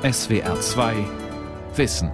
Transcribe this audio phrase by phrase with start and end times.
[0.00, 0.94] SWR 2
[1.74, 2.12] Wissen.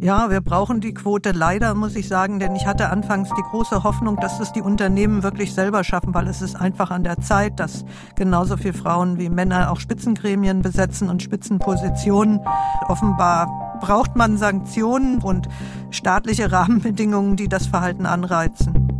[0.00, 3.84] Ja, wir brauchen die Quote leider, muss ich sagen, denn ich hatte anfangs die große
[3.84, 7.60] Hoffnung, dass es die Unternehmen wirklich selber schaffen, weil es ist einfach an der Zeit,
[7.60, 7.84] dass
[8.16, 12.40] genauso viele Frauen wie Männer auch Spitzengremien besetzen und Spitzenpositionen.
[12.88, 15.46] Offenbar braucht man Sanktionen und
[15.90, 18.93] staatliche Rahmenbedingungen, die das Verhalten anreizen.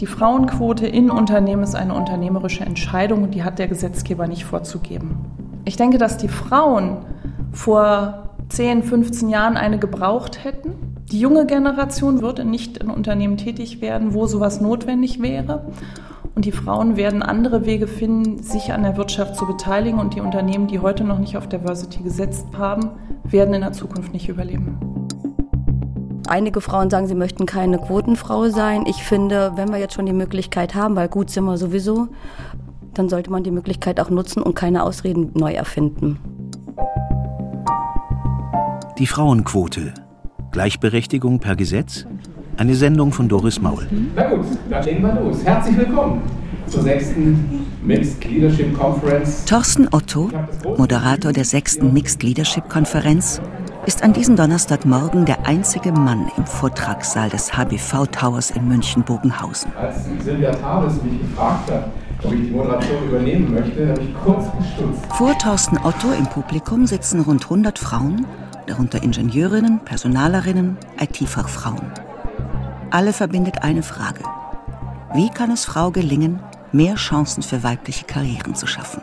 [0.00, 5.16] Die Frauenquote in Unternehmen ist eine unternehmerische Entscheidung und die hat der Gesetzgeber nicht vorzugeben.
[5.64, 6.98] Ich denke, dass die Frauen
[7.52, 10.72] vor 10, 15 Jahren eine gebraucht hätten.
[11.12, 15.66] Die junge Generation würde nicht in Unternehmen tätig werden, wo sowas notwendig wäre.
[16.34, 20.00] Und die Frauen werden andere Wege finden, sich an der Wirtschaft zu beteiligen.
[20.00, 22.90] Und die Unternehmen, die heute noch nicht auf Diversity gesetzt haben,
[23.22, 24.93] werden in der Zukunft nicht überleben.
[26.34, 28.86] Einige Frauen sagen, sie möchten keine Quotenfrau sein.
[28.88, 32.08] Ich finde, wenn wir jetzt schon die Möglichkeit haben, weil gut sind wir sowieso,
[32.92, 36.18] dann sollte man die Möglichkeit auch nutzen und keine Ausreden neu erfinden.
[38.98, 39.94] Die Frauenquote.
[40.50, 42.04] Gleichberechtigung per Gesetz?
[42.56, 43.86] Eine Sendung von Doris Maul.
[44.16, 45.44] Na gut, dann legen wir los.
[45.44, 46.20] Herzlich willkommen
[46.66, 49.44] zur sechsten Mixed Leadership Conference.
[49.44, 50.32] Thorsten Otto,
[50.76, 53.40] Moderator der sechsten Mixed Leadership Konferenz,
[53.86, 59.72] ist an diesem Donnerstagmorgen der einzige Mann im Vortragssaal des HBV Towers in München-Bogenhausen.
[59.76, 61.88] Als Silvia Taves mich gefragt hat,
[62.22, 65.06] ob ich die Moderation übernehmen möchte, habe ich kurz gestutzt.
[65.14, 68.26] Vor Thorsten Otto im Publikum sitzen rund 100 Frauen
[68.66, 71.92] darunter Ingenieurinnen, Personalerinnen, IT-Fachfrauen.
[72.90, 74.22] Alle verbindet eine Frage.
[75.12, 76.40] Wie kann es Frau gelingen,
[76.72, 79.02] mehr Chancen für weibliche Karrieren zu schaffen?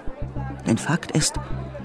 [0.66, 1.36] Denn Fakt ist,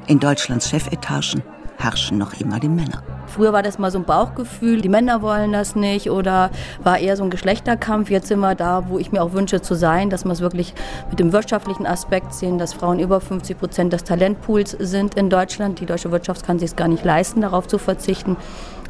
[0.06, 1.42] in Deutschlands Chefetagen
[1.77, 3.02] herrschen noch immer die Männer.
[3.27, 6.50] Früher war das mal so ein Bauchgefühl, die Männer wollen das nicht oder
[6.82, 8.10] war eher so ein Geschlechterkampf.
[8.10, 10.74] Jetzt sind wir da, wo ich mir auch wünsche zu sein, dass wir es wirklich
[11.10, 15.81] mit dem wirtschaftlichen Aspekt sehen, dass Frauen über 50 Prozent des Talentpools sind in Deutschland.
[15.81, 18.37] Die deutsche Wirtschaft kann sich es gar nicht leisten, darauf zu verzichten.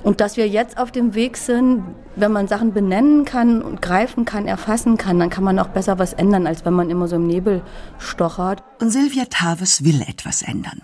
[0.02, 1.82] Und dass wir jetzt auf dem Weg sind,
[2.14, 5.98] wenn man Sachen benennen kann und greifen kann, erfassen kann, dann kann man auch besser
[5.98, 7.62] was ändern, als wenn man immer so im Nebel
[7.98, 8.62] stochert.
[8.80, 10.82] Und Silvia Taves will etwas ändern.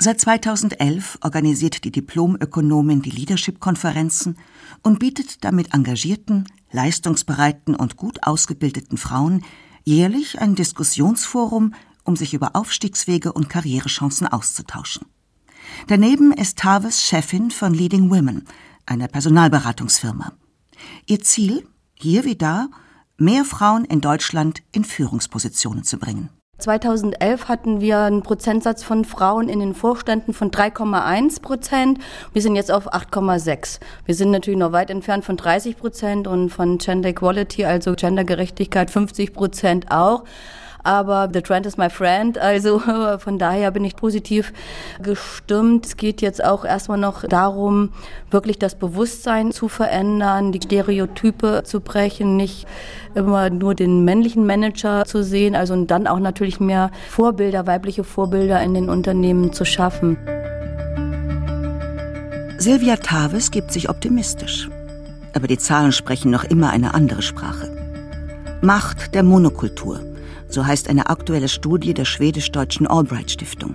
[0.00, 4.38] Seit 2011 organisiert die Diplomökonomin die Leadership-Konferenzen
[4.84, 9.44] und bietet damit engagierten, leistungsbereiten und gut ausgebildeten Frauen
[9.82, 15.06] jährlich ein Diskussionsforum, um sich über Aufstiegswege und Karrierechancen auszutauschen.
[15.88, 18.44] Daneben ist Taves Chefin von Leading Women,
[18.86, 20.32] einer Personalberatungsfirma.
[21.06, 22.68] Ihr Ziel, hier wie da,
[23.16, 26.30] mehr Frauen in Deutschland in Führungspositionen zu bringen.
[26.58, 32.00] 2011 hatten wir einen Prozentsatz von Frauen in den Vorständen von 3,1 Prozent.
[32.32, 33.78] Wir sind jetzt auf 8,6.
[34.04, 38.90] Wir sind natürlich noch weit entfernt von 30 Prozent und von Gender Equality, also Gendergerechtigkeit
[38.90, 40.24] 50 Prozent auch
[40.88, 42.38] aber The Trend is my friend.
[42.38, 42.78] Also
[43.18, 44.54] von daher bin ich positiv
[45.02, 45.84] gestimmt.
[45.84, 47.90] Es geht jetzt auch erstmal noch darum,
[48.30, 52.66] wirklich das Bewusstsein zu verändern, die Stereotype zu brechen, nicht
[53.14, 58.02] immer nur den männlichen Manager zu sehen, also und dann auch natürlich mehr Vorbilder, weibliche
[58.02, 60.16] Vorbilder in den Unternehmen zu schaffen.
[62.56, 64.70] Silvia Taves gibt sich optimistisch.
[65.34, 67.70] Aber die Zahlen sprechen noch immer eine andere Sprache.
[68.62, 70.00] Macht der Monokultur
[70.48, 73.74] so heißt eine aktuelle Studie der schwedisch-deutschen Albright Stiftung.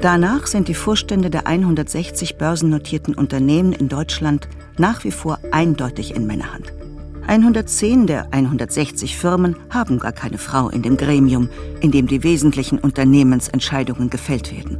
[0.00, 6.26] Danach sind die Vorstände der 160 börsennotierten Unternehmen in Deutschland nach wie vor eindeutig in
[6.26, 6.72] Männerhand.
[7.26, 11.50] 110 der 160 Firmen haben gar keine Frau in dem Gremium,
[11.80, 14.78] in dem die wesentlichen Unternehmensentscheidungen gefällt werden.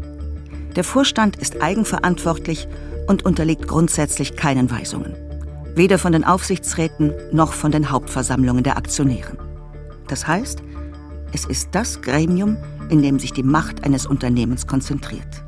[0.75, 2.67] Der Vorstand ist eigenverantwortlich
[3.07, 5.15] und unterliegt grundsätzlich keinen Weisungen.
[5.75, 9.37] Weder von den Aufsichtsräten noch von den Hauptversammlungen der Aktionären.
[10.09, 10.63] Das heißt,
[11.33, 12.57] es ist das Gremium,
[12.89, 15.45] in dem sich die Macht eines Unternehmens konzentriert.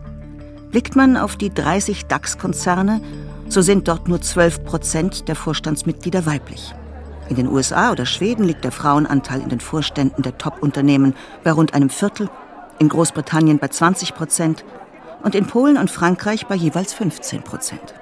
[0.71, 3.01] Blickt man auf die 30 DAX-Konzerne,
[3.49, 6.75] so sind dort nur 12 Prozent der Vorstandsmitglieder weiblich.
[7.29, 11.75] In den USA oder Schweden liegt der Frauenanteil in den Vorständen der Top-Unternehmen bei rund
[11.75, 12.29] einem Viertel,
[12.79, 14.65] in Großbritannien bei 20 Prozent
[15.23, 17.95] und in Polen und Frankreich bei jeweils 15 Prozent.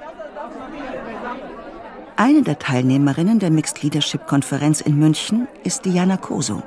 [2.16, 6.62] Eine der Teilnehmerinnen der Mixed Leadership Konferenz in München ist Diana Koso.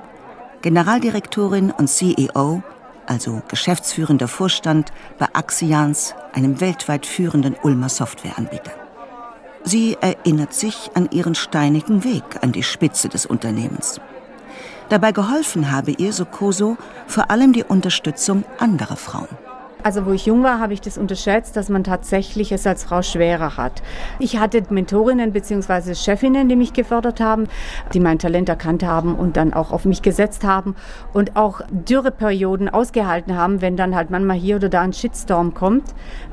[0.62, 2.62] Generaldirektorin und CEO,
[3.08, 8.72] also geschäftsführender Vorstand bei Axians, einem weltweit führenden Ulmer Softwareanbieter.
[9.64, 14.00] Sie erinnert sich an ihren steinigen Weg an die Spitze des Unternehmens.
[14.90, 16.78] Dabei geholfen habe ihr, so Koso,
[17.08, 19.30] vor allem die Unterstützung anderer Frauen.
[19.84, 23.02] Also wo ich jung war, habe ich das unterschätzt, dass man tatsächlich es als Frau
[23.02, 23.82] schwerer hat.
[24.20, 25.96] Ich hatte Mentorinnen bzw.
[25.96, 27.48] Chefinnen, die mich gefördert haben,
[27.94, 30.76] die mein Talent erkannt haben und dann auch auf mich gesetzt haben
[31.14, 35.86] und auch Dürreperioden ausgehalten haben, wenn dann halt manchmal hier oder da ein Shitstorm kommt,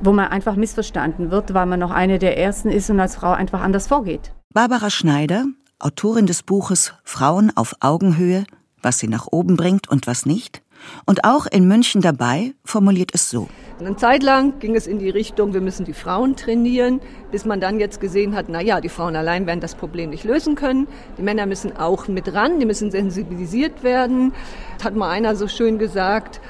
[0.03, 3.33] wo man einfach missverstanden wird, weil man noch eine der ersten ist und als Frau
[3.33, 4.33] einfach anders vorgeht.
[4.53, 5.45] Barbara Schneider,
[5.79, 8.45] Autorin des Buches Frauen auf Augenhöhe,
[8.83, 10.63] was sie nach oben bringt und was nicht,
[11.07, 13.49] und auch in München dabei formuliert es so.
[13.81, 17.61] Eine Zeit lang ging es in die Richtung, wir müssen die Frauen trainieren, bis man
[17.61, 20.89] dann jetzt gesehen hat, na ja, die Frauen allein werden das Problem nicht lösen können.
[21.17, 24.33] Die Männer müssen auch mit ran, die müssen sensibilisiert werden.
[24.77, 26.41] Das hat mal einer so schön gesagt,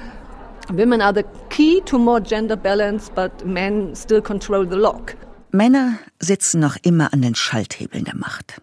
[0.71, 5.15] Women are the key to more gender balance, but men still control the lock.
[5.51, 8.61] Männer sitzen noch immer an den Schalthebeln der Macht.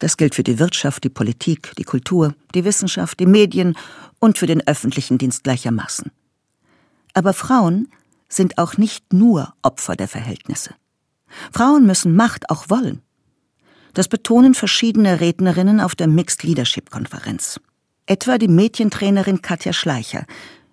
[0.00, 3.76] Das gilt für die Wirtschaft, die Politik, die Kultur, die Wissenschaft, die Medien
[4.18, 6.10] und für den öffentlichen Dienst gleichermaßen.
[7.14, 7.88] Aber Frauen
[8.28, 10.74] sind auch nicht nur Opfer der Verhältnisse.
[11.52, 13.02] Frauen müssen Macht auch wollen.
[13.94, 17.60] Das betonen verschiedene Rednerinnen auf der Mixed Leadership Konferenz.
[18.06, 20.24] Etwa die Mädchentrainerin Katja Schleicher,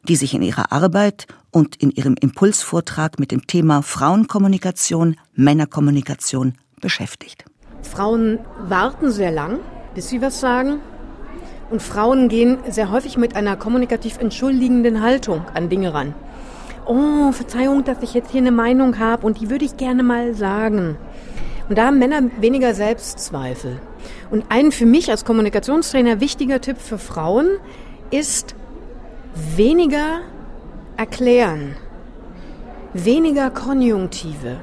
[0.07, 7.45] die sich in ihrer Arbeit und in ihrem Impulsvortrag mit dem Thema Frauenkommunikation, Männerkommunikation beschäftigt.
[7.85, 9.59] Frauen warten sehr lang,
[9.93, 10.79] bis sie was sagen.
[11.69, 16.13] Und Frauen gehen sehr häufig mit einer kommunikativ entschuldigenden Haltung an Dinge ran.
[16.85, 20.35] Oh, Verzeihung, dass ich jetzt hier eine Meinung habe und die würde ich gerne mal
[20.35, 20.97] sagen.
[21.67, 23.79] Und da haben Männer weniger Selbstzweifel.
[24.29, 27.47] Und ein für mich als Kommunikationstrainer wichtiger Tipp für Frauen
[28.11, 28.55] ist
[29.55, 30.19] weniger
[30.97, 31.75] erklären,
[32.93, 34.57] weniger Konjunktive.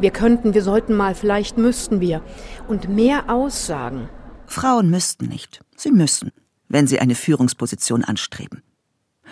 [0.00, 2.22] Wir könnten, wir sollten mal, vielleicht müssten wir.
[2.68, 4.08] Und mehr Aussagen.
[4.46, 5.60] Frauen müssten nicht.
[5.76, 6.32] Sie müssen,
[6.68, 8.62] wenn sie eine Führungsposition anstreben.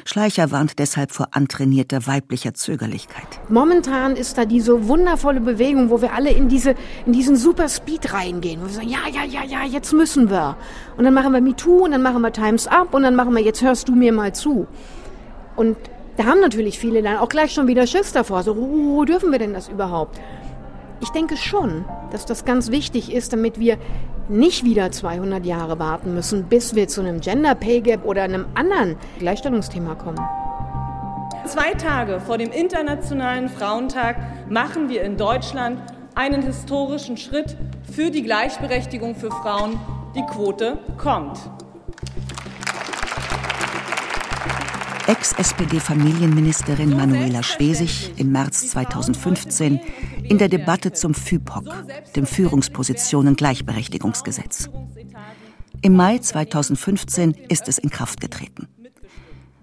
[0.05, 3.27] Schleicher warnt deshalb vor antrainierter weiblicher Zögerlichkeit.
[3.49, 6.75] Momentan ist da diese wundervolle Bewegung, wo wir alle in, diese,
[7.05, 8.61] in diesen Super Speed reingehen.
[8.61, 10.57] Wo wir sagen, ja, ja, ja, ja, jetzt müssen wir.
[10.97, 13.43] Und dann machen wir MeToo und dann machen wir Times Up und dann machen wir,
[13.43, 14.69] jetzt hörst du mir mal zu.
[15.57, 15.77] Und
[16.17, 18.43] da haben natürlich viele dann auch gleich schon wieder Schiss davor.
[18.43, 20.21] So, oh, dürfen wir denn das überhaupt?
[21.01, 23.79] Ich denke schon, dass das ganz wichtig ist, damit wir
[24.29, 28.47] nicht wieder 200 Jahre warten müssen, bis wir zu einem Gender Pay Gap oder einem
[28.55, 30.21] anderen Gleichstellungsthema kommen.
[31.47, 34.17] Zwei Tage vor dem Internationalen Frauentag
[34.51, 35.81] machen wir in Deutschland
[36.15, 37.57] einen historischen Schritt
[37.91, 39.79] für die Gleichberechtigung für Frauen.
[40.17, 41.39] Die Quote kommt.
[45.07, 49.81] Ex-SPD-Familienministerin Manuela Schwesig im März 2015
[50.29, 51.65] in der Debatte zum FÜPOC,
[52.15, 54.69] dem Führungspositionen Gleichberechtigungsgesetz.
[55.81, 58.69] Im Mai 2015 ist es in Kraft getreten.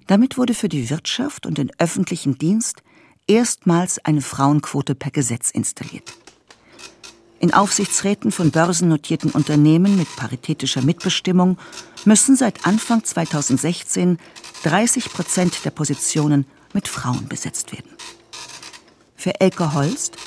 [0.08, 2.84] Damit wurde für die Wirtschaft und den öffentlichen Dienst
[3.28, 6.14] erstmals eine Frauenquote per Gesetz installiert.
[7.40, 11.58] In Aufsichtsräten von börsennotierten Unternehmen mit paritätischer Mitbestimmung
[12.06, 14.18] müssen seit Anfang 2016
[14.64, 17.92] 30 Prozent der Positionen mit Frauen besetzt werden.
[19.16, 20.18] Für Elke Holst,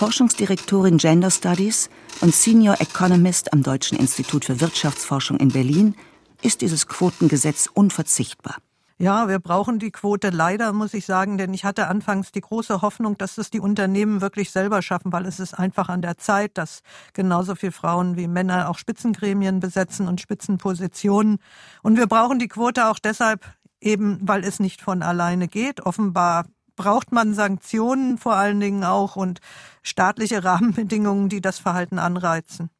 [0.00, 1.90] Forschungsdirektorin Gender Studies
[2.22, 5.94] und Senior Economist am Deutschen Institut für Wirtschaftsforschung in Berlin,
[6.40, 8.56] ist dieses Quotengesetz unverzichtbar.
[8.96, 12.80] Ja, wir brauchen die Quote leider, muss ich sagen, denn ich hatte anfangs die große
[12.80, 16.56] Hoffnung, dass es die Unternehmen wirklich selber schaffen, weil es ist einfach an der Zeit,
[16.56, 16.80] dass
[17.12, 21.40] genauso viele Frauen wie Männer auch Spitzengremien besetzen und Spitzenpositionen.
[21.82, 23.44] Und wir brauchen die Quote auch deshalb
[23.82, 25.84] eben, weil es nicht von alleine geht.
[25.84, 26.46] Offenbar
[26.80, 29.40] braucht man Sanktionen vor allen Dingen auch und
[29.82, 32.70] staatliche Rahmenbedingungen, die das Verhalten anreizen.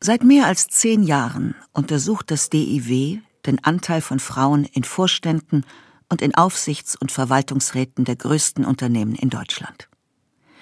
[0.00, 5.64] Seit mehr als zehn Jahren untersucht das DIW den Anteil von Frauen in Vorständen
[6.08, 9.88] und in Aufsichts- und Verwaltungsräten der größten Unternehmen in Deutschland.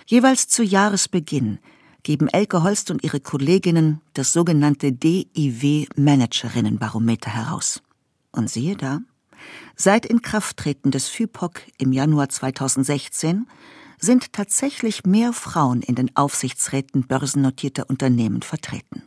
[0.06, 1.58] Jeweils zu Jahresbeginn
[2.02, 7.82] geben Elke Holst und ihre Kolleginnen das sogenannte DIW Managerinnenbarometer heraus.
[8.32, 9.00] Und siehe da,
[9.76, 13.46] seit Inkrafttreten des FIPOC im Januar 2016
[13.98, 19.02] sind tatsächlich mehr Frauen in den Aufsichtsräten börsennotierter Unternehmen vertreten.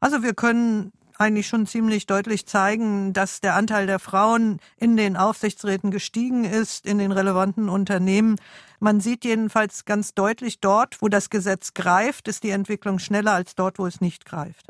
[0.00, 5.16] Also wir können eigentlich schon ziemlich deutlich zeigen, dass der Anteil der Frauen in den
[5.16, 8.36] Aufsichtsräten gestiegen ist, in den relevanten Unternehmen.
[8.80, 13.54] Man sieht jedenfalls ganz deutlich, dort, wo das Gesetz greift, ist die Entwicklung schneller als
[13.54, 14.66] dort, wo es nicht greift.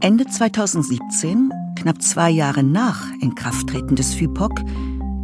[0.00, 4.62] Ende 2017, knapp zwei Jahre nach Inkrafttreten des FIPOC,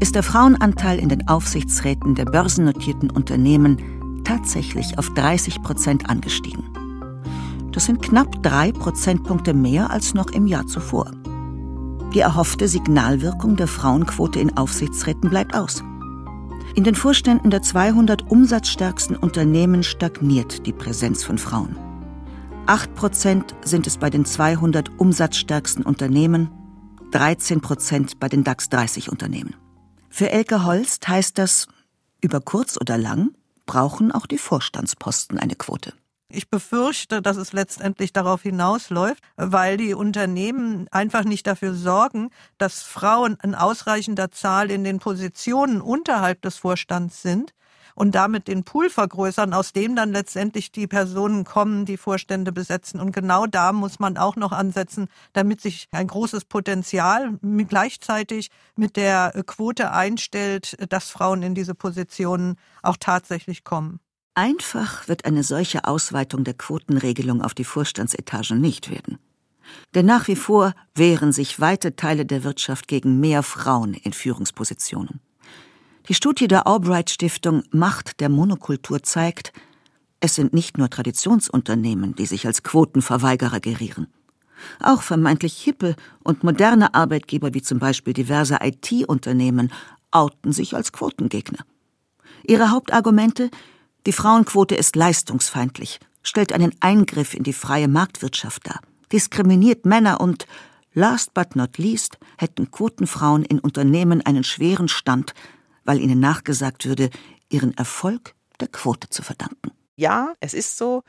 [0.01, 6.65] ist der Frauenanteil in den Aufsichtsräten der börsennotierten Unternehmen tatsächlich auf 30 Prozent angestiegen.
[7.73, 11.11] Das sind knapp drei Prozentpunkte mehr als noch im Jahr zuvor.
[12.15, 15.83] Die erhoffte Signalwirkung der Frauenquote in Aufsichtsräten bleibt aus.
[16.77, 21.77] In den Vorständen der 200 umsatzstärksten Unternehmen stagniert die Präsenz von Frauen.
[22.67, 26.51] 8 Prozent sind es bei den 200 umsatzstärksten Unternehmen,
[27.11, 29.55] 13 Prozent bei den DAX 30 Unternehmen.
[30.09, 31.69] Für Elke Holst heißt das,
[32.23, 33.35] über kurz oder lang
[33.67, 35.93] brauchen auch die Vorstandsposten eine Quote.
[36.31, 42.83] Ich befürchte, dass es letztendlich darauf hinausläuft, weil die Unternehmen einfach nicht dafür sorgen, dass
[42.83, 47.53] Frauen in ausreichender Zahl in den Positionen unterhalb des Vorstands sind
[47.95, 53.01] und damit den Pool vergrößern, aus dem dann letztendlich die Personen kommen, die Vorstände besetzen.
[53.01, 58.97] Und genau da muss man auch noch ansetzen, damit sich ein großes Potenzial gleichzeitig mit
[58.97, 64.01] der Quote einstellt, dass Frauen in diese Positionen auch tatsächlich kommen.
[64.35, 69.19] Einfach wird eine solche Ausweitung der Quotenregelung auf die Vorstandsetagen nicht werden.
[69.95, 75.21] Denn nach wie vor wehren sich weite Teile der Wirtschaft gegen mehr Frauen in Führungspositionen.
[76.07, 79.55] Die Studie der Albright Stiftung Macht der Monokultur zeigt,
[80.21, 84.09] es sind nicht nur Traditionsunternehmen, die sich als Quotenverweigerer gerieren.
[84.81, 89.73] Auch vermeintlich hippe und moderne Arbeitgeber wie zum Beispiel diverse IT-Unternehmen
[90.11, 91.65] outen sich als Quotengegner.
[92.47, 93.51] Ihre Hauptargumente
[94.07, 98.81] die Frauenquote ist leistungsfeindlich, stellt einen Eingriff in die freie Marktwirtschaft dar,
[99.11, 100.47] diskriminiert Männer und,
[100.93, 105.33] last but not least, hätten Quotenfrauen in Unternehmen einen schweren Stand,
[105.85, 107.11] weil ihnen nachgesagt würde,
[107.49, 111.05] ihren Erfolg der Quote zu verdanken ja, es ist so,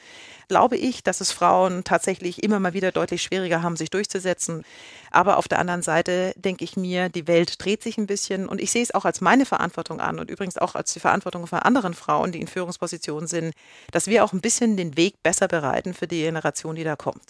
[0.48, 4.64] glaube ich, dass es Frauen tatsächlich immer mal wieder deutlich schwieriger haben, sich durchzusetzen.
[5.10, 8.62] Aber auf der anderen Seite denke ich mir, die Welt dreht sich ein bisschen und
[8.62, 11.60] ich sehe es auch als meine Verantwortung an und übrigens auch als die Verantwortung von
[11.60, 13.54] anderen Frauen, die in Führungspositionen sind,
[13.92, 17.24] dass wir auch ein bisschen den Weg besser bereiten für die Generation, die da kommt.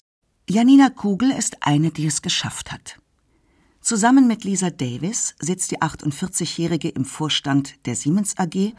[0.50, 2.98] Janina Kugel ist eine, die es geschafft hat.
[3.86, 8.74] Zusammen mit Lisa Davis sitzt die 48-Jährige im Vorstand der Siemens AG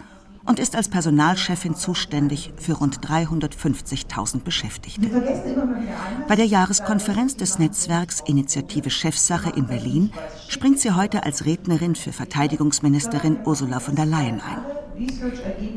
[0.44, 5.08] und ist als Personalchefin zuständig für rund 350.000 Beschäftigte.
[6.26, 10.10] Bei der Jahreskonferenz des Netzwerks Initiative Chefsache in Berlin
[10.48, 14.58] springt sie heute als Rednerin für Verteidigungsministerin Ursula von der Leyen ein.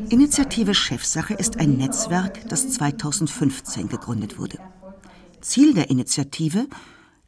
[0.08, 4.58] Initiative Chefsache ist ein Netzwerk, das 2015 gegründet wurde.
[5.40, 6.66] Ziel der Initiative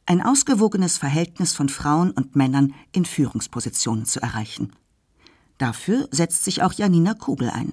[0.06, 4.72] ein ausgewogenes Verhältnis von Frauen und Männern in Führungspositionen zu erreichen.
[5.58, 7.72] Dafür setzt sich auch Janina Kugel ein.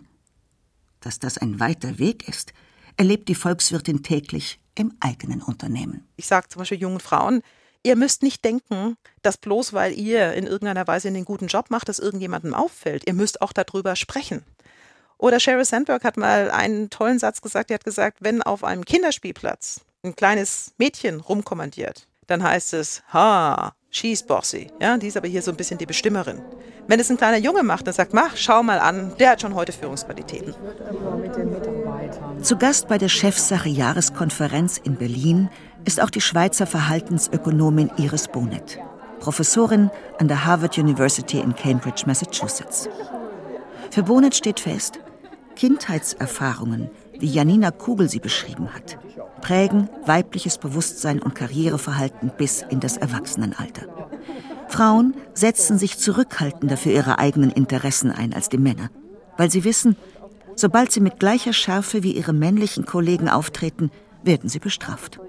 [1.00, 2.54] Dass das ein weiter Weg ist,
[2.98, 6.08] erlebt die Volkswirtin täglich im eigenen Unternehmen.
[6.18, 7.42] Ich sage zum Beispiel jungen Frauen,
[7.84, 11.90] ihr müsst nicht denken, dass bloß weil ihr in irgendeiner Weise einen guten Job macht,
[11.90, 13.08] dass irgendjemandem auffällt.
[13.08, 14.44] Ihr müsst auch darüber sprechen.
[15.18, 18.86] Oder Sheryl Sandberg hat mal einen tollen Satz gesagt, die hat gesagt, wenn auf einem
[18.86, 24.72] Kinderspielplatz ein kleines Mädchen rumkommandiert, dann heißt es, ha, she's bossy.
[24.80, 26.42] Ja, die ist aber hier so ein bisschen die Bestimmerin.
[26.88, 29.54] Wenn es ein kleiner Junge macht, dann sagt, mach, schau mal an, der hat schon
[29.56, 30.56] heute Führungsqualitäten.
[32.42, 35.50] Zu Gast bei der Chefsache Jahreskonferenz in Berlin
[35.86, 38.80] ist auch die Schweizer Verhaltensökonomin Iris Bonet,
[39.20, 42.90] Professorin an der Harvard University in Cambridge, Massachusetts.
[43.92, 45.00] Für Bonet steht fest,
[45.56, 48.98] Kindheitserfahrungen, wie Janina Kugel sie beschrieben hat,
[49.42, 53.84] prägen weibliches Bewusstsein und Karriereverhalten bis in das Erwachsenenalter.
[54.68, 58.90] Frauen setzen sich zurückhaltender für ihre eigenen Interessen ein als die Männer,
[59.38, 59.96] weil sie wissen,
[60.56, 63.92] sobald sie mit gleicher Schärfe wie ihre männlichen Kollegen auftreten,
[64.24, 65.20] werden sie bestraft.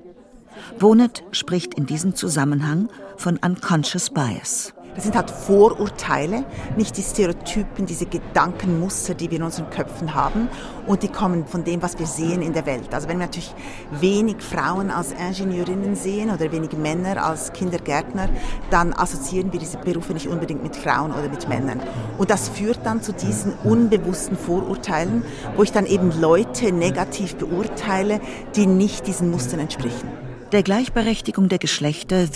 [0.78, 4.74] Bonet spricht in diesem Zusammenhang von Unconscious Bias.
[5.00, 6.44] Das sind halt Vorurteile,
[6.76, 10.50] nicht die Stereotypen, diese Gedankenmuster, die wir in unseren Köpfen haben.
[10.86, 12.92] Und die kommen von dem, was wir sehen in der Welt.
[12.92, 13.54] Also wenn wir natürlich
[13.92, 18.28] wenig Frauen als Ingenieurinnen sehen oder wenig Männer als Kindergärtner,
[18.68, 21.80] dann assoziieren wir diese Berufe nicht unbedingt mit Frauen oder mit Männern.
[22.18, 25.24] Und das führt dann zu diesen unbewussten Vorurteilen,
[25.56, 28.20] wo ich dann eben Leute negativ beurteile,
[28.54, 30.10] die nicht diesen Mustern entsprechen.
[30.52, 32.26] Der Gleichberechtigung der Geschlechter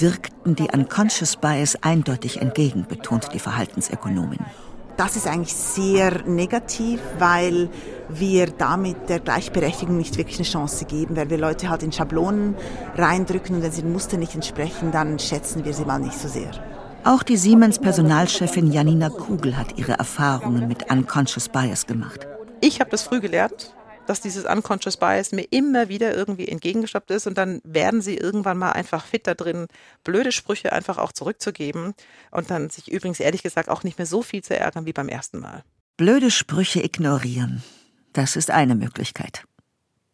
[0.44, 4.40] wirkten die Unconscious Bias eindeutig entgegen, betont die Verhaltensökonomin.
[4.96, 7.68] Das ist eigentlich sehr negativ, weil
[8.08, 12.54] wir damit der Gleichberechtigung nicht wirklich eine Chance geben, weil wir Leute halt in Schablonen
[12.96, 16.28] reindrücken und wenn sie den Mustern nicht entsprechen, dann schätzen wir sie mal nicht so
[16.28, 16.50] sehr.
[17.02, 22.26] Auch die Siemens Personalchefin Janina Kugel hat ihre Erfahrungen mit Unconscious Bias gemacht.
[22.60, 23.74] Ich habe das früh gelernt
[24.06, 28.58] dass dieses Unconscious Bias mir immer wieder irgendwie entgegengestoppt ist und dann werden sie irgendwann
[28.58, 29.66] mal einfach fit da drin,
[30.02, 31.94] blöde Sprüche einfach auch zurückzugeben
[32.30, 35.08] und dann sich übrigens ehrlich gesagt auch nicht mehr so viel zu ärgern wie beim
[35.08, 35.62] ersten Mal.
[35.96, 37.62] Blöde Sprüche ignorieren.
[38.12, 39.44] Das ist eine Möglichkeit.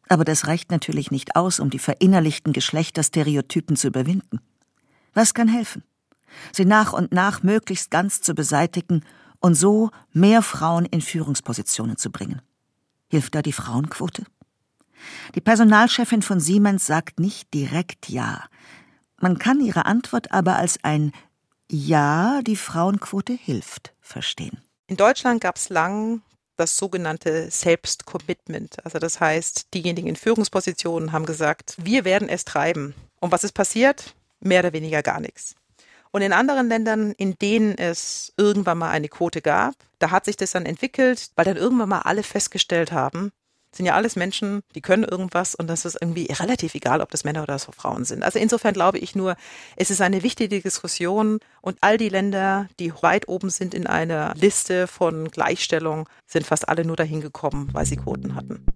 [0.08, 4.40] Aber das reicht natürlich nicht aus, um die verinnerlichten Geschlechterstereotypen zu überwinden.
[5.14, 5.84] Was kann helfen?
[6.52, 9.04] Sie nach und nach möglichst ganz zu beseitigen
[9.40, 12.42] und so mehr Frauen in Führungspositionen zu bringen.
[13.10, 14.24] Hilft da die Frauenquote?
[15.34, 18.44] Die Personalchefin von Siemens sagt nicht direkt Ja.
[19.18, 21.12] Man kann ihre Antwort aber als ein
[21.70, 24.62] Ja, die Frauenquote hilft verstehen.
[24.86, 26.22] In Deutschland gab es lang
[26.56, 28.84] das sogenannte Selbstcommitment.
[28.84, 32.94] Also das heißt, diejenigen in Führungspositionen haben gesagt, wir werden es treiben.
[33.18, 34.14] Und was ist passiert?
[34.40, 35.54] Mehr oder weniger gar nichts.
[36.12, 40.36] Und in anderen Ländern, in denen es irgendwann mal eine Quote gab, da hat sich
[40.36, 43.30] das dann entwickelt, weil dann irgendwann mal alle festgestellt haben,
[43.72, 47.22] sind ja alles Menschen, die können irgendwas und das ist irgendwie relativ egal, ob das
[47.22, 48.24] Männer oder so Frauen sind.
[48.24, 49.36] Also insofern glaube ich nur,
[49.76, 54.34] es ist eine wichtige Diskussion und all die Länder, die weit oben sind in einer
[54.34, 58.66] Liste von Gleichstellung, sind fast alle nur dahin gekommen, weil sie Quoten hatten.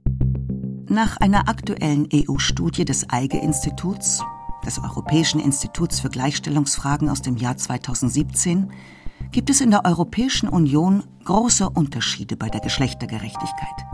[0.89, 4.23] Nach einer aktuellen EU-Studie des EIGE-Instituts,
[4.65, 8.73] des Europäischen Instituts für Gleichstellungsfragen aus dem Jahr 2017,
[9.31, 13.87] gibt es in der Europäischen Union große Unterschiede bei der Geschlechtergerechtigkeit.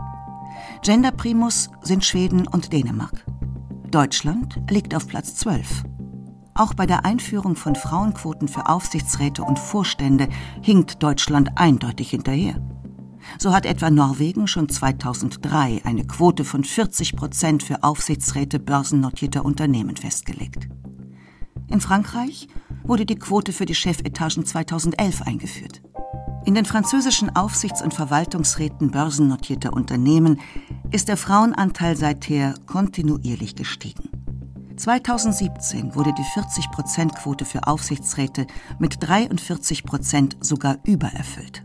[0.83, 3.25] Genderprimus sind Schweden und Dänemark.
[3.89, 5.83] Deutschland liegt auf Platz 12.
[6.53, 10.27] Auch bei der Einführung von Frauenquoten für Aufsichtsräte und Vorstände
[10.61, 12.61] hinkt Deutschland eindeutig hinterher.
[13.37, 19.97] So hat etwa Norwegen schon 2003 eine Quote von 40 Prozent für Aufsichtsräte börsennotierter Unternehmen
[19.97, 20.67] festgelegt.
[21.69, 22.47] In Frankreich
[22.83, 25.81] wurde die Quote für die Chefetagen 2011 eingeführt.
[26.43, 30.39] In den französischen Aufsichts- und Verwaltungsräten börsennotierter Unternehmen
[30.91, 34.09] ist der Frauenanteil seither kontinuierlich gestiegen.
[34.75, 38.47] 2017 wurde die 40-Prozent-Quote für Aufsichtsräte
[38.79, 41.63] mit 43 Prozent sogar übererfüllt.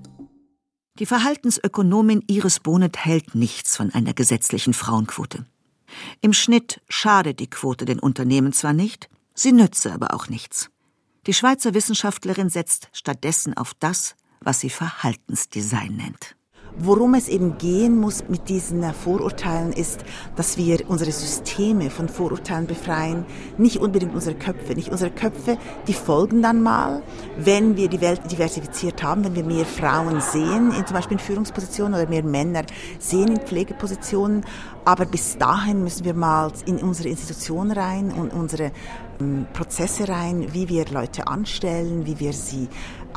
[0.98, 5.44] Die Verhaltensökonomin Iris Bonet hält nichts von einer gesetzlichen Frauenquote.
[6.22, 10.70] Im Schnitt schadet die Quote den Unternehmen zwar nicht, sie nütze aber auch nichts.
[11.26, 16.34] Die Schweizer Wissenschaftlerin setzt stattdessen auf das, was sie Verhaltensdesign nennt.
[16.78, 20.04] Worum es eben gehen muss mit diesen Vorurteilen ist,
[20.36, 23.24] dass wir unsere Systeme von Vorurteilen befreien,
[23.56, 24.74] nicht unbedingt unsere Köpfe.
[24.74, 25.56] Nicht unsere Köpfe,
[25.88, 27.02] die folgen dann mal,
[27.38, 31.24] wenn wir die Welt diversifiziert haben, wenn wir mehr Frauen sehen, in, zum Beispiel in
[31.24, 32.64] Führungspositionen oder mehr Männer
[32.98, 34.44] sehen in Pflegepositionen.
[34.84, 38.70] Aber bis dahin müssen wir mal in unsere Institutionen rein und unsere
[39.18, 42.68] ähm, Prozesse rein, wie wir Leute anstellen, wie wir sie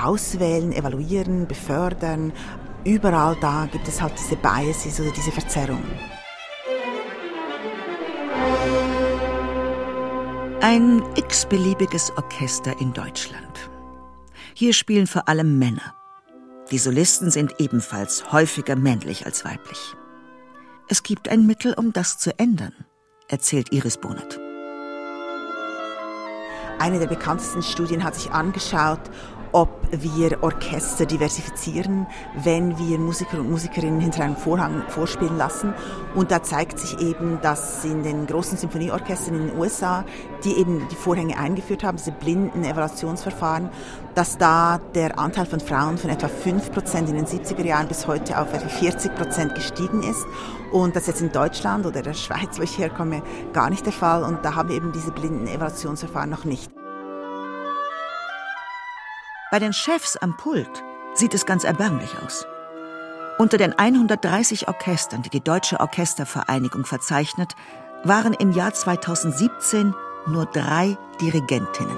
[0.02, 2.32] auswählen, evaluieren, befördern.
[2.86, 6.00] Überall da gibt es halt diese Biases oder diese Verzerrungen.
[10.62, 13.70] Ein x-beliebiges Orchester in Deutschland.
[14.54, 15.94] Hier spielen vor allem Männer.
[16.72, 19.96] Die Solisten sind ebenfalls häufiger männlich als weiblich.
[20.88, 22.74] Es gibt ein Mittel, um das zu ändern,
[23.28, 24.40] erzählt Iris Bonet.
[26.80, 29.02] Eine der bekanntesten Studien hat sich angeschaut,
[29.52, 32.06] ob wir Orchester diversifizieren,
[32.44, 35.74] wenn wir Musiker und Musikerinnen hinter einem Vorhang vorspielen lassen.
[36.16, 40.06] Und da zeigt sich eben, dass in den großen Symphonieorchestern in den USA,
[40.44, 43.70] die eben die Vorhänge eingeführt haben, diese blinden Evaluationsverfahren,
[44.16, 48.40] dass da der Anteil von Frauen von etwa 5% in den 70er Jahren bis heute
[48.40, 50.26] auf etwa 40% gestiegen ist.
[50.72, 54.24] Und das jetzt in Deutschland oder der Schweiz, wo ich herkomme, gar nicht der Fall.
[54.24, 56.79] Und da haben wir eben diese blinden Evaluationsverfahren noch nicht.
[59.52, 60.84] Bei den Chefs am Pult
[61.16, 62.46] sieht es ganz erbärmlich aus.
[63.40, 67.56] Unter den 130 Orchestern, die die Deutsche Orchestervereinigung verzeichnet,
[68.04, 69.96] waren im Jahr 2017
[70.28, 71.98] nur drei Dirigentinnen.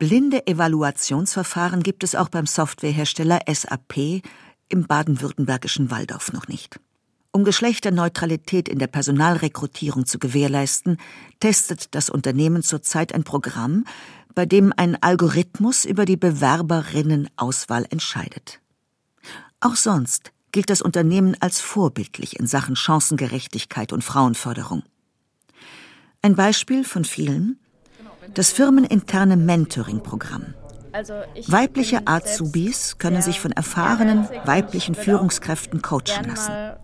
[0.00, 4.22] Blinde Evaluationsverfahren gibt es auch beim Softwarehersteller SAP
[4.68, 6.80] im baden-württembergischen Waldorf noch nicht.
[7.34, 10.98] Um Geschlechterneutralität in der Personalrekrutierung zu gewährleisten,
[11.40, 13.84] testet das Unternehmen zurzeit ein Programm,
[14.34, 18.60] bei dem ein Algorithmus über die Bewerberinnenauswahl entscheidet.
[19.60, 24.82] Auch sonst gilt das Unternehmen als vorbildlich in Sachen Chancengerechtigkeit und Frauenförderung.
[26.22, 27.58] Ein Beispiel von vielen
[28.34, 30.54] das firmeninterne Mentoring-Programm.
[30.92, 31.14] Also
[31.46, 36.76] Weibliche Azubis können sich von erfahrenen weiblichen Führungskräften coachen lassen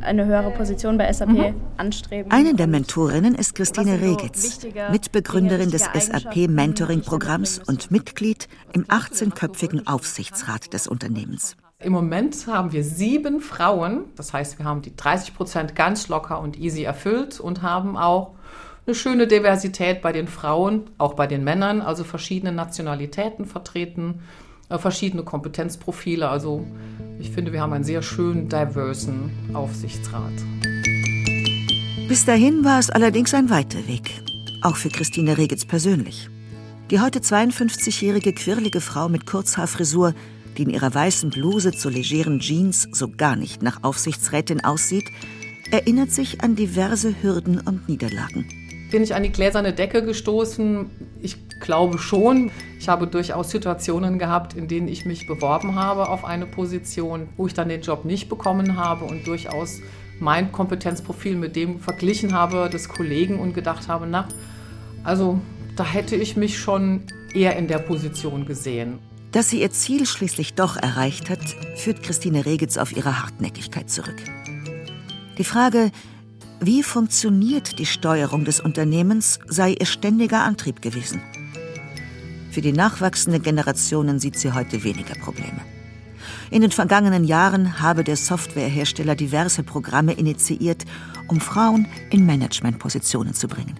[0.00, 1.54] eine höhere Position bei SAP mhm.
[1.76, 2.30] anstreben.
[2.30, 10.86] Eine der Mentorinnen ist Christine Regitz, Mitbegründerin des SAP-Mentoring-Programms und Mitglied im 18-köpfigen Aufsichtsrat des
[10.86, 11.56] Unternehmens.
[11.80, 16.40] Im Moment haben wir sieben Frauen, das heißt, wir haben die 30 Prozent ganz locker
[16.40, 18.34] und easy erfüllt und haben auch
[18.86, 24.20] eine schöne Diversität bei den Frauen, auch bei den Männern, also verschiedene Nationalitäten vertreten,
[24.70, 26.28] verschiedene Kompetenzprofile.
[26.28, 26.64] Also
[27.18, 30.32] ich finde, wir haben einen sehr schönen, diversen Aufsichtsrat.
[32.08, 34.10] Bis dahin war es allerdings ein weiter Weg,
[34.62, 36.28] auch für Christine Regitz persönlich.
[36.90, 40.14] Die heute 52-jährige quirlige Frau mit Kurzhaarfrisur,
[40.58, 45.04] die in ihrer weißen Bluse zu legeren Jeans so gar nicht nach Aufsichtsrätin aussieht,
[45.70, 48.46] erinnert sich an diverse Hürden und Niederlagen.
[48.90, 50.90] Bin ich an die gläserne Decke gestoßen?
[51.24, 52.50] Ich glaube schon.
[52.78, 57.46] Ich habe durchaus Situationen gehabt, in denen ich mich beworben habe auf eine Position, wo
[57.46, 59.80] ich dann den Job nicht bekommen habe und durchaus
[60.20, 64.28] mein Kompetenzprofil mit dem verglichen habe des Kollegen und gedacht habe, na,
[65.02, 65.40] also
[65.76, 68.98] da hätte ich mich schon eher in der Position gesehen.
[69.32, 71.40] Dass sie ihr Ziel schließlich doch erreicht hat,
[71.76, 74.22] führt Christine Regitz auf ihre Hartnäckigkeit zurück.
[75.38, 75.90] Die Frage,
[76.64, 81.20] wie funktioniert die Steuerung des Unternehmens, sei ihr ständiger Antrieb gewesen.
[82.50, 85.60] Für die nachwachsenden Generationen sieht sie heute weniger Probleme.
[86.50, 90.84] In den vergangenen Jahren habe der Softwarehersteller diverse Programme initiiert,
[91.28, 93.78] um Frauen in Managementpositionen zu bringen.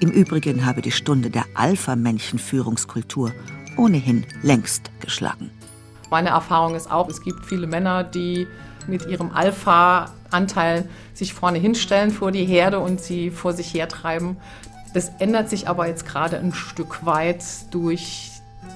[0.00, 3.32] Im Übrigen habe die Stunde der Alpha-Männchen-Führungskultur
[3.76, 5.50] ohnehin längst geschlagen.
[6.10, 8.46] Meine Erfahrung ist auch, es gibt viele Männer, die
[8.86, 9.30] mit ihrem
[10.34, 14.36] Alpha-Anteil sich vorne hinstellen vor die Herde und sie vor sich hertreiben.
[14.92, 18.30] Das ändert sich aber jetzt gerade ein Stück weit durch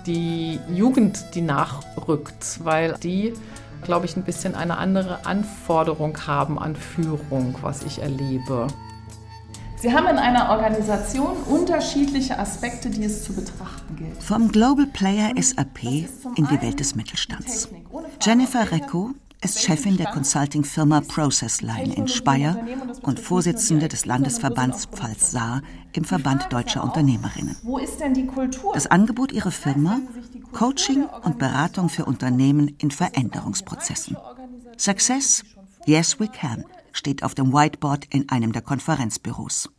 [0.07, 3.35] die Jugend, die nachrückt, weil die,
[3.83, 8.69] glaube ich, ein bisschen eine andere Anforderung haben an Führung, was ich erlebe.
[9.81, 14.21] Sie haben in einer Organisation unterschiedliche Aspekte, die es zu betrachten gilt.
[14.21, 17.69] Vom Global Player SAP in die Welt des Mittelstands.
[18.21, 22.59] Jennifer Recco ist Chefin der Consulting-Firma Processline in Speyer
[23.03, 27.57] und Vorsitzende des Landesverbands Pfalz-Saar im Verband deutscher Unternehmerinnen.
[27.63, 28.73] Wo ist denn die Kultur?
[28.75, 30.01] Das Angebot ihrer Firma?
[30.53, 34.17] Coaching und Beratung für Unternehmen in Veränderungsprozessen.
[34.77, 35.45] Success?
[35.87, 39.71] Yes, we can steht auf dem Whiteboard in einem der Konferenzbüros.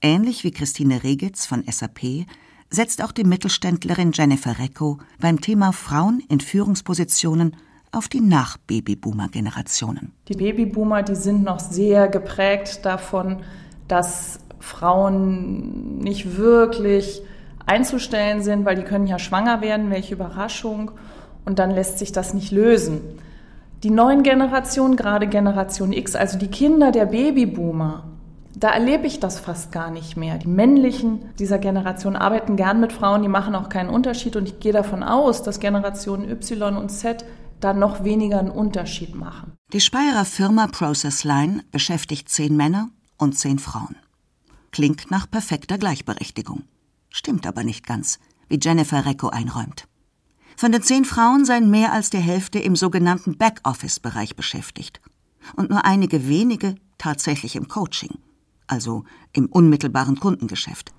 [0.00, 2.26] Ähnlich wie Christine Regitz von SAP
[2.70, 7.54] setzt auch die Mittelständlerin Jennifer Recco beim Thema Frauen in Führungspositionen
[7.92, 10.12] auf die Nach-Babyboomer-Generationen.
[10.28, 13.42] Die Babyboomer, die sind noch sehr geprägt davon,
[13.86, 17.22] dass Frauen nicht wirklich
[17.66, 20.90] einzustellen sind, weil die können ja schwanger werden, welche Überraschung,
[21.44, 23.00] und dann lässt sich das nicht lösen.
[23.82, 28.04] Die neuen Generationen, gerade Generation X, also die Kinder der Babyboomer,
[28.54, 30.38] da erlebe ich das fast gar nicht mehr.
[30.38, 34.60] Die männlichen dieser Generation arbeiten gern mit Frauen, die machen auch keinen Unterschied und ich
[34.60, 37.24] gehe davon aus, dass Generationen Y und Z
[37.64, 39.56] da noch weniger einen Unterschied machen.
[39.72, 43.96] Die Speyerer Firma Processline beschäftigt zehn Männer und zehn Frauen.
[44.70, 46.64] Klingt nach perfekter Gleichberechtigung.
[47.10, 49.86] Stimmt aber nicht ganz, wie Jennifer Recco einräumt.
[50.56, 55.00] Von den zehn Frauen seien mehr als die Hälfte im sogenannten Backoffice-Bereich beschäftigt
[55.56, 58.18] und nur einige wenige tatsächlich im Coaching,
[58.66, 60.92] also im unmittelbaren Kundengeschäft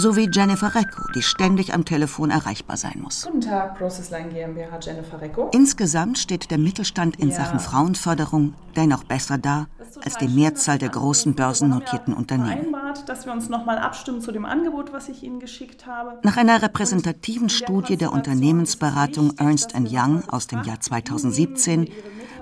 [0.00, 3.26] so wie Jennifer Recco, die ständig am Telefon erreichbar sein muss.
[3.26, 5.50] Guten Tag, Processline GmbH, Jennifer Recco.
[5.52, 7.36] Insgesamt steht der Mittelstand in ja.
[7.36, 9.66] Sachen Frauenförderung dennoch besser da
[10.02, 12.74] als die Mehrzahl der großen börsennotierten Unternehmen.
[13.06, 16.18] dass wir uns nochmal abstimmen zu dem Angebot, was ich Ihnen geschickt habe.
[16.22, 21.90] Nach einer repräsentativen Studie der Unternehmensberatung Ernst Young aus dem Jahr 2017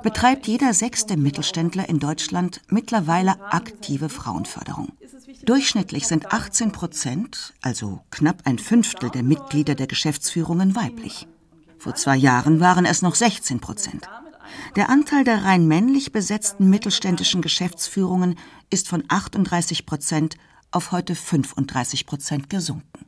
[0.03, 4.93] betreibt jeder sechste Mittelständler in Deutschland mittlerweile aktive Frauenförderung.
[5.49, 11.27] Durchschnittlich sind 18 Prozent, also knapp ein Fünftel der Mitglieder der Geschäftsführungen weiblich.
[11.79, 14.07] Vor zwei Jahren waren es noch 16 Prozent.
[14.77, 20.37] Der Anteil der rein männlich besetzten mittelständischen Geschäftsführungen ist von 38 Prozent
[20.71, 23.07] auf heute 35 Prozent gesunken.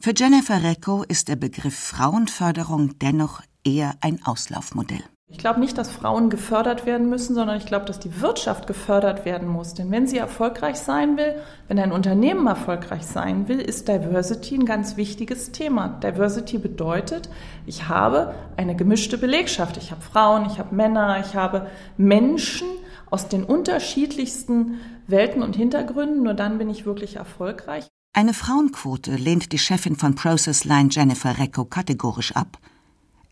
[0.00, 5.04] Für Jennifer Recco ist der Begriff Frauenförderung dennoch eher ein Auslaufmodell.
[5.30, 9.24] Ich glaube nicht, dass Frauen gefördert werden müssen, sondern ich glaube, dass die Wirtschaft gefördert
[9.24, 9.72] werden muss.
[9.72, 11.34] Denn wenn sie erfolgreich sein will,
[11.66, 15.88] wenn ein Unternehmen erfolgreich sein will, ist Diversity ein ganz wichtiges Thema.
[15.88, 17.30] Diversity bedeutet,
[17.64, 19.78] ich habe eine gemischte Belegschaft.
[19.78, 22.68] Ich habe Frauen, ich habe Männer, ich habe Menschen
[23.10, 26.22] aus den unterschiedlichsten Welten und Hintergründen.
[26.22, 27.88] Nur dann bin ich wirklich erfolgreich.
[28.12, 32.58] Eine Frauenquote lehnt die Chefin von Processline Jennifer Recco kategorisch ab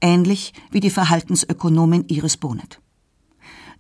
[0.03, 2.81] ähnlich wie die Verhaltensökonomin Iris Bonet.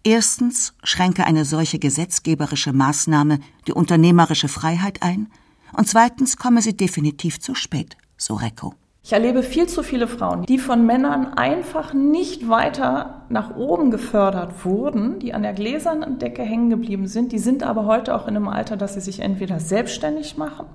[0.05, 5.29] Erstens schränke eine solche gesetzgeberische Maßnahme die unternehmerische Freiheit ein
[5.77, 8.75] und zweitens komme sie definitiv zu spät, so Recco.
[9.05, 14.65] Ich erlebe viel zu viele Frauen, die von Männern einfach nicht weiter nach oben gefördert
[14.65, 17.33] wurden, die an der gläsernen Decke hängen geblieben sind.
[17.33, 20.67] Die sind aber heute auch in einem Alter, dass sie sich entweder selbstständig machen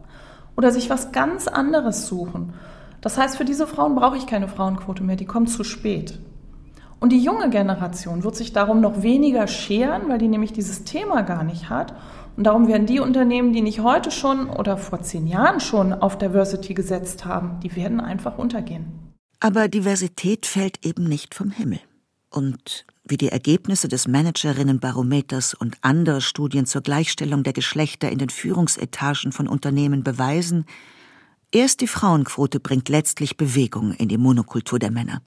[0.58, 2.54] oder sich was ganz anderes suchen.
[3.02, 6.20] Das heißt, für diese Frauen brauche ich keine Frauenquote mehr, die kommt zu spät.
[7.00, 11.22] Und die junge Generation wird sich darum noch weniger scheren, weil die nämlich dieses Thema
[11.22, 11.94] gar nicht hat
[12.36, 16.18] Und darum werden die Unternehmen, die nicht heute schon oder vor zehn Jahren schon auf
[16.18, 19.14] Diversity gesetzt haben, die werden einfach untergehen.
[19.40, 21.80] Aber Diversität fällt eben nicht vom Himmel.
[22.30, 28.30] Und wie die Ergebnisse des Managerinnenbarometers und anderer Studien zur Gleichstellung der Geschlechter in den
[28.30, 30.66] Führungsetagen von Unternehmen beweisen,
[31.52, 35.22] erst die Frauenquote bringt letztlich Bewegung in die Monokultur der Männer.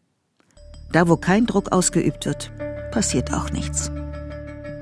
[0.92, 2.50] Da, wo kein Druck ausgeübt wird,
[2.90, 3.90] passiert auch nichts.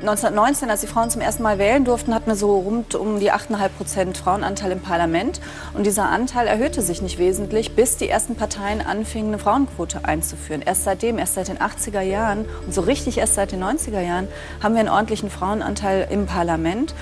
[0.01, 3.33] 1919, als die Frauen zum ersten Mal wählen durften, hatten wir so rund um die
[3.33, 5.40] 8,5 Prozent Frauenanteil im Parlament.
[5.74, 10.62] Und dieser Anteil erhöhte sich nicht wesentlich, bis die ersten Parteien anfingen, eine Frauenquote einzuführen.
[10.62, 14.29] Erst seitdem, erst seit den 80er Jahren und so richtig erst seit den 90er Jahren,
[14.62, 16.94] haben wir einen ordentlichen Frauenanteil im Parlament.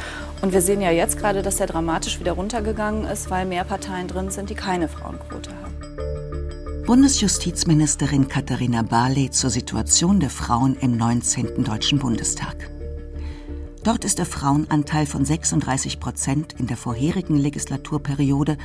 [0.43, 4.09] Und wir sehen ja jetzt gerade, dass der dramatisch wieder runtergegangen ist, weil mehr Parteien
[4.09, 6.85] drin sind, die keine Frauenquote haben.
[6.87, 11.65] Bundesjustizministerin Katharina Barley zur Situation der Frauen im 19.
[11.65, 12.71] Deutschen Bundestag.
[13.83, 18.57] Dort ist der Frauenanteil von 36 Prozent in der vorherigen Legislaturperiode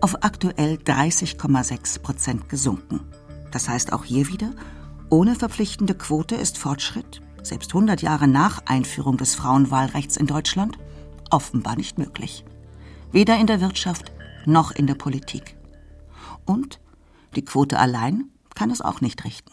[0.00, 3.00] auf aktuell 30,6 Prozent gesunken.
[3.50, 4.52] Das heißt auch hier wieder,
[5.08, 10.78] ohne verpflichtende Quote ist Fortschritt, selbst 100 Jahre nach Einführung des Frauenwahlrechts in Deutschland,
[11.30, 12.44] offenbar nicht möglich.
[13.12, 14.12] Weder in der Wirtschaft
[14.46, 15.56] noch in der Politik.
[16.44, 16.80] Und
[17.36, 19.52] die Quote allein kann es auch nicht richten.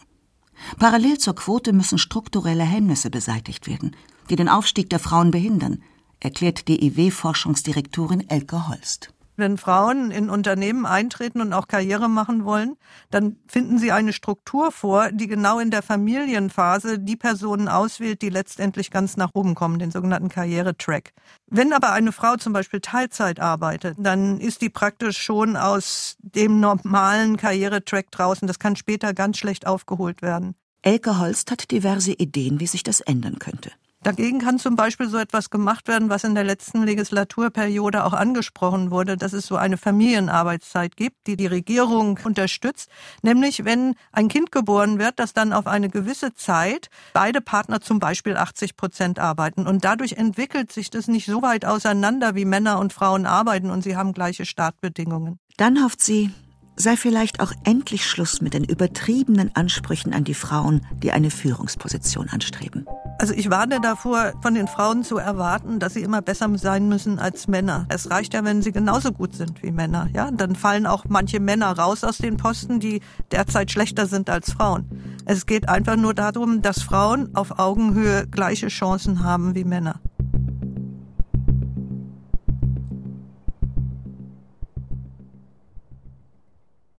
[0.78, 3.94] Parallel zur Quote müssen strukturelle Hemmnisse beseitigt werden,
[4.28, 5.82] die den Aufstieg der Frauen behindern,
[6.20, 9.12] erklärt DIW-Forschungsdirektorin Elke Holst.
[9.38, 12.76] Wenn Frauen in Unternehmen eintreten und auch Karriere machen wollen,
[13.12, 18.30] dann finden sie eine Struktur vor, die genau in der Familienphase die Personen auswählt, die
[18.30, 21.12] letztendlich ganz nach oben kommen, den sogenannten Karrieretrack.
[21.46, 26.58] Wenn aber eine Frau zum Beispiel Teilzeit arbeitet, dann ist die praktisch schon aus dem
[26.58, 28.48] normalen Karrieretrack draußen.
[28.48, 30.56] Das kann später ganz schlecht aufgeholt werden.
[30.82, 33.70] Elke Holst hat diverse Ideen, wie sich das ändern könnte.
[34.08, 38.90] Dagegen kann zum Beispiel so etwas gemacht werden, was in der letzten Legislaturperiode auch angesprochen
[38.90, 42.88] wurde, dass es so eine Familienarbeitszeit gibt, die die Regierung unterstützt.
[43.20, 47.98] Nämlich, wenn ein Kind geboren wird, dass dann auf eine gewisse Zeit beide Partner zum
[47.98, 49.66] Beispiel 80 Prozent arbeiten.
[49.66, 53.82] Und dadurch entwickelt sich das nicht so weit auseinander, wie Männer und Frauen arbeiten und
[53.82, 55.38] sie haben gleiche Startbedingungen.
[55.58, 56.30] Dann hofft sie,
[56.78, 62.28] sei vielleicht auch endlich Schluss mit den übertriebenen Ansprüchen an die Frauen, die eine Führungsposition
[62.28, 62.86] anstreben.
[63.18, 67.18] Also ich warne davor, von den Frauen zu erwarten, dass sie immer besser sein müssen
[67.18, 67.86] als Männer.
[67.88, 70.08] Es reicht ja, wenn sie genauso gut sind wie Männer.
[70.14, 73.00] Ja, dann fallen auch manche Männer raus aus den Posten, die
[73.32, 74.86] derzeit schlechter sind als Frauen.
[75.24, 80.00] Es geht einfach nur darum, dass Frauen auf Augenhöhe gleiche Chancen haben wie Männer.